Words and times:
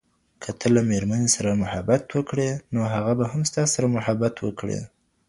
که 0.41 0.49
ته 0.59 0.67
له 0.75 0.81
ميرمني 0.89 1.29
سره 1.35 1.51
محبت 1.63 2.03
وکړې، 2.11 2.49
نو 2.73 2.79
هغه 2.93 3.11
به 3.19 3.25
هم 3.31 3.41
ستاسره 3.51 3.85
محبت 3.95 4.35
وکړي 4.39 4.79